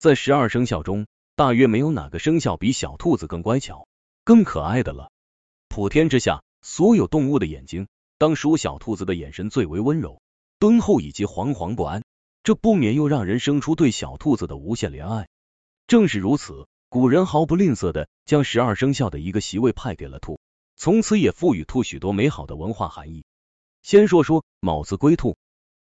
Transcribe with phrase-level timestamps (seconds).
[0.00, 1.06] 在十二生肖中，
[1.36, 3.86] 大约没有哪个生肖比小兔子更乖巧、
[4.24, 5.12] 更可爱的了。
[5.68, 10.22] 普天之下，所有动物的眼睛，当属小兔子的眼神最为温柔、
[10.58, 12.02] 敦厚以及惶惶不安，
[12.42, 15.28] 这不免又让人生出对小兔子的无限怜爱。
[15.86, 20.40] 正是如此，古人毫不吝啬的将十二生肖的一个席位派给了兔，
[20.76, 23.22] 从此也赋予兔许多美好的文化含义。
[23.82, 25.36] 先说说卯字归兔，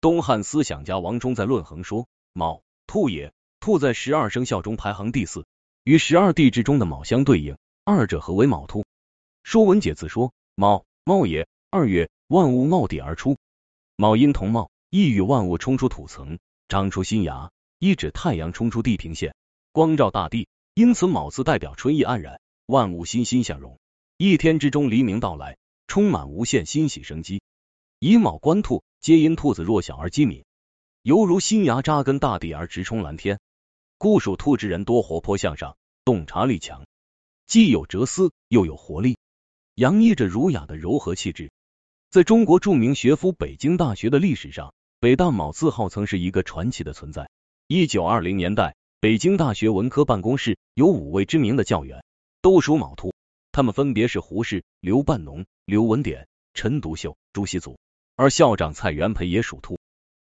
[0.00, 3.32] 东汉思想家王忠在《论衡》说：“卯，兔也。
[3.66, 5.44] 兔在十二生肖中排行第四，
[5.82, 8.82] 与十二地支中的卯相对应，二者合为卯兔。”
[9.42, 11.48] 《说文解字》说：“卯，卯也。
[11.68, 13.36] 二月，万物冒地而出。
[13.96, 16.38] 卯因同茂，意与万物冲出土层，
[16.68, 19.34] 长出新芽，一指太阳冲出地平线。”
[19.74, 23.80] 光照大地，因此卯字代表春意盎然，万物欣欣向荣。
[24.16, 25.56] 一天之中，黎明到来，
[25.88, 27.42] 充满无限欣喜生机。
[27.98, 30.44] 以卯观兔，皆因兔子弱小而机敏，
[31.02, 33.40] 犹如新芽扎根大地而直冲蓝天。
[33.98, 36.86] 故属兔之人多活泼向上，洞察力强，
[37.46, 39.16] 既有哲思，又有活力，
[39.74, 41.50] 洋溢着儒雅的柔和气质。
[42.10, 47.28] 在中国著名学府北京大学的历史上，北大卯字号曾是一个传奇的存在。
[47.66, 48.74] 一九二零年代。
[48.98, 52.02] 北京大学文科办公室有五位知名的教员，
[52.40, 53.12] 都属卯兔，
[53.52, 57.78] 他们分别是胡适、刘半农、刘文典、陈独秀、朱熹祖，
[58.16, 59.78] 而校长蔡元培也属兔。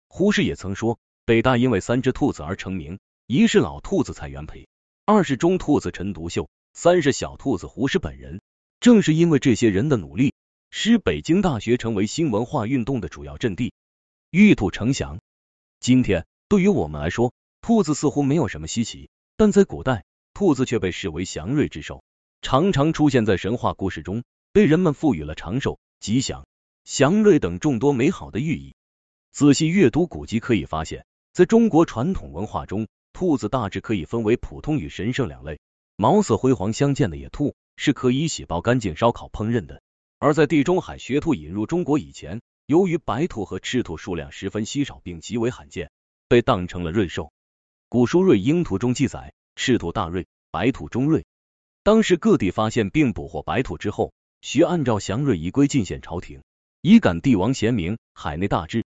[0.08, 3.00] 胡适也曾说，北大因为三只兔子而成名，
[3.32, 4.68] 一是老兔子蔡元培，
[5.06, 8.42] 二是中兔子陈独秀，三是小兔子胡适本人。
[8.80, 10.34] 正是因为这些人的努力，
[10.72, 13.72] 使北京大学成为新文化运动的主要阵地，
[14.32, 15.20] 玉兔呈祥。
[15.80, 22.02] 今天对于我们来说，兔子似乎没有什么稀奇，但在古代，兔子却被视为祥瑞之兽，
[22.42, 26.48] 常常出现在神话故事中，被人们赋予了长寿、吉祥、
[26.84, 28.74] 祥瑞等众多美好的寓意。
[29.32, 32.88] 仔细阅读古籍可以发现，在中国传统文化中，
[33.20, 35.60] 兔子大致可以分为普通与神圣两类。
[35.98, 39.82] 毛色辉煌相间的野兔是可以洗爆干净烧烤烹饪的，
[40.20, 45.92] 而在地中海学兔引入中国以前，由于白兔和赤兔数量十分稀少并极为罕见，
[46.30, 47.34] 被当成了瑞兽。
[47.90, 51.26] 古书《瑞鹰图》中记载，赤兔大瑞，白兔中瑞。
[51.84, 56.42] 当时各地发现并捕获白兔之后，需按照祥瑞仪规进献朝廷，
[56.82, 58.86] 以感帝王贤明，海内大治。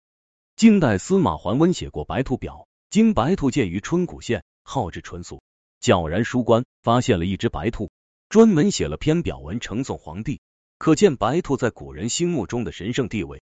[0.56, 5.41] 晋代司马桓温写过《白兔表》，经白兔见于春谷县，号之纯素，
[5.81, 7.91] 皎然书官发现了一只白兔，
[8.29, 10.43] 专门写了篇表文呈送皇帝，
[10.77, 13.43] 可见白兔在古人心目中的神圣地位。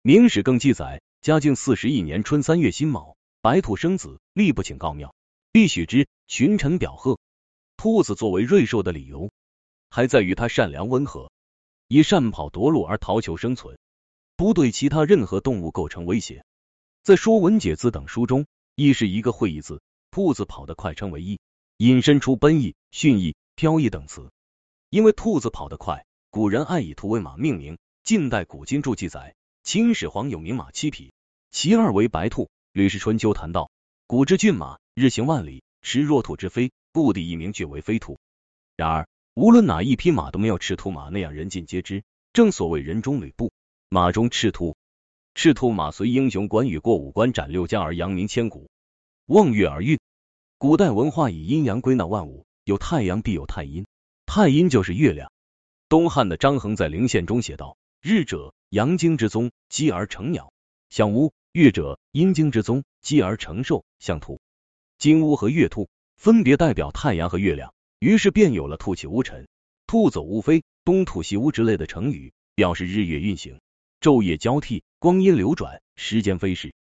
[0.00, 3.18] 明史更记载，嘉靖四十一年春三月辛卯。
[3.42, 5.14] 白兔生子，立不请告庙，
[5.52, 6.08] 必许之。
[6.26, 7.18] 群臣表贺。
[7.76, 9.30] 兔子作为瑞兽的理由，
[9.90, 11.30] 还在于它善良温和，
[11.86, 13.78] 以善跑夺路而逃求生存，
[14.36, 16.46] 不对其他任何动物构成威胁。
[17.02, 18.46] 在《说文解字》等书中，
[18.78, 21.40] 亦是一个会意字，兔子跑得快称为意，
[21.78, 24.30] 引申出奔逸、迅逸、飘逸等词。
[24.90, 27.78] 因为兔子跑得快，古人爱以兔为马命名。
[28.04, 31.14] 近代古今注记载，秦始皇有名马七匹，
[31.50, 32.42] 其二为白兔。
[32.72, 33.70] 《吕氏春秋》谈到，
[34.06, 38.18] 古之骏马，日行万里，驰若兔之飞，故地一名俱为飞兔。
[38.76, 42.04] 然而，无论哪一匹马都没有赤兔马那样人尽皆知。
[42.34, 43.50] 正所谓人中吕布，
[43.88, 44.76] 马中赤兔。
[45.38, 48.70] 赤兔马随英雄关羽过五关斩六将而扬名千古。
[49.26, 49.98] 望月而运，
[50.56, 53.84] 古代文化以阴阳归纳万物，有太阳必有太阴，
[54.24, 55.30] 太阴就是月亮。
[55.90, 60.54] 东汉的张衡在《灵宪》中写道：日者，阳经之宗，积而成鸟，
[60.88, 61.34] 像乌。
[61.52, 64.40] 月者，阴经之宗，积而成兽，像兔。
[64.96, 69.46] 金乌和月兔分别代表太阳和月亮，于是便有了兔起乌沉、
[69.86, 73.60] 兔走乌飞、东兔西乌之类的成语，表示日月运行、
[74.00, 76.74] 昼夜交替、光阴流转、时间飞逝。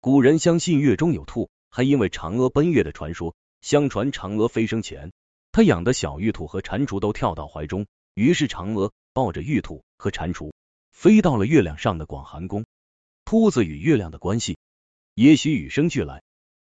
[0.00, 3.34] 古人相信月中有兔，还因为嫦娥奔月的传说。
[3.62, 5.12] 相传嫦娥飞升前，
[5.50, 10.52] 她养的小玉兔和蟾蜍都跳到怀中，于是嫦娥抱着玉兔和蟾蜍
[10.92, 12.64] 飞到了月亮上的广寒宫。
[13.24, 14.56] 兔子与月亮的关系，
[15.14, 16.22] 也许与生俱来。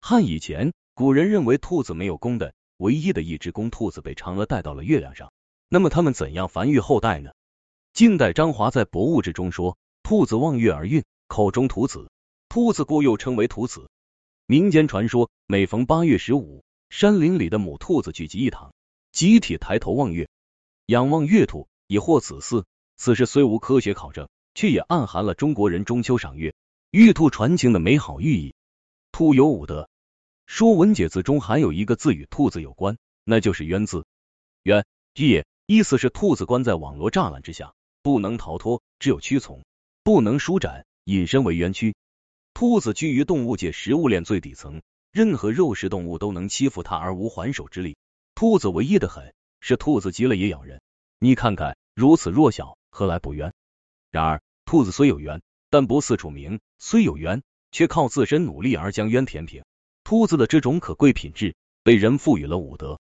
[0.00, 5.32] 汉以前，古人认为兔子没有公的，唯一的一只公兔子被嫦娥带到了月亮上。
[5.68, 7.32] 那么他们怎样繁育后代呢？
[7.96, 12.10] 晋代张华在《博物志》中说：“兔子望月而孕，口中吐子。
[12.46, 13.88] 兔子故又称为吐子。”
[14.44, 18.74] 民间传说，每逢八月十五，山林里的母兔子聚集一堂，
[19.12, 20.28] 集体抬头望月，
[20.84, 22.64] 仰望月兔，以获子嗣。
[22.98, 24.28] 此事虽无科学考证。
[24.52, 26.54] 却也暗含了中国人中秋赏月、
[26.90, 28.54] 玉兔传情的美好寓意。
[29.10, 29.84] 兔有五德，
[30.44, 34.04] 《说文解字》中还有一个字与兔子有关，那就是冤字。
[34.64, 34.84] 冤，
[35.14, 37.72] 也，意思是兔子关在网络栅栏之下，
[38.06, 39.64] 不能逃脱，只有屈从，
[40.04, 41.96] 不能舒展，引申为冤屈。
[42.54, 44.80] 兔子居于动物界食物链最底层，
[45.10, 47.96] 任何肉食动物都能欺负它而无还手之力。
[48.36, 50.80] 兔子唯一的狠是兔子急了也咬人。
[51.18, 53.52] 你看看，如此弱小，何来不冤？
[54.12, 57.42] 然而，兔子虽有冤，但不四处鸣；虽有冤，
[57.72, 59.64] 却靠自身努力而将冤填平。
[60.04, 63.00] 兔子的这种可贵品质，被人赋予了五德。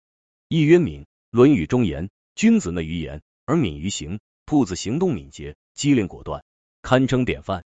[0.48, 4.20] 一曰敏，《论语》中言：君子内于言而敏于行。
[4.48, 6.46] 兔子行动敏捷，机灵果断，
[6.82, 7.66] 堪称典范。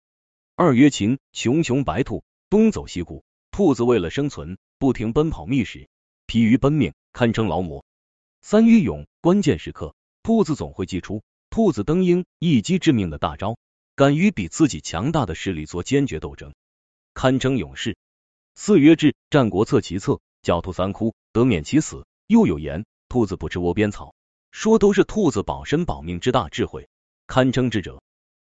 [0.55, 3.23] 二曰勤，穷穷白兔，东走西顾。
[3.51, 5.87] 兔子为了生存，不停奔跑觅食，
[6.25, 7.85] 疲于奔命，堪称劳模。
[8.41, 9.93] 三曰勇，关键时刻，
[10.23, 13.59] 兔子总会祭出兔子登鹰一击致命的大招，
[13.95, 16.55] 敢于比自己强大的势力做坚决斗争，
[17.13, 17.95] 堪称勇士。
[18.55, 22.07] 四曰智，《战国策其策》，狡兔三窟，得免其死。
[22.25, 24.15] 又有言，兔子不吃窝边草，
[24.51, 26.89] 说都是兔子保身保命之大智慧，
[27.25, 28.01] 堪称智者。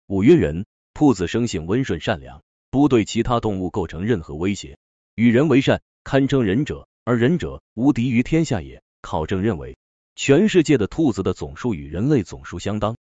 [0.06, 0.67] 五曰仁。
[0.93, 4.76] 兔子生性温顺善良，不对其他动物构成任何威胁，
[5.14, 6.88] 与人为善，堪称仁者。
[7.05, 8.82] 而仁者无敌于天下也。
[9.00, 9.79] 考证认为，
[10.17, 12.96] 全世界的兔子的总数与人类总数相当。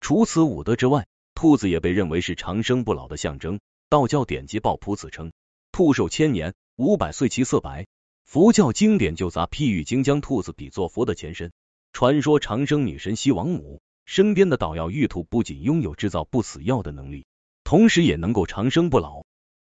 [0.00, 3.60] 除此五德之外，兔子也被认为是长生不老的象征。
[3.90, 5.32] 道教典籍抱朴子称，
[5.70, 7.86] 兔寿千年，五百岁其色白。
[8.24, 11.52] 佛教经典就杂譬喻经将兔子比作佛的前身。
[11.94, 17.24] 传说长生女神西王母身边的捣药玉兔不仅拥有制造不死药的能力。
[17.62, 19.22] 同时也能够长生不老。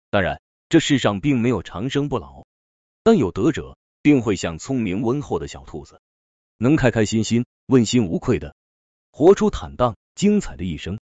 [0.08, 2.44] 当然，这世上并没有长生不老，
[3.02, 6.00] 但有德者定会像聪明温厚的小兔子，
[6.58, 8.54] 能开开心心、问心无愧的
[9.10, 11.00] 活出坦荡精彩的一生。